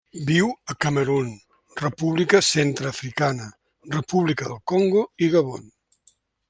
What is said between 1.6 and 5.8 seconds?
República Centreafricana, República del Congo i Gabon.